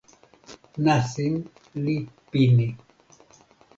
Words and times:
nasin 0.83 1.33
li 1.83 1.95
pini. 2.31 2.67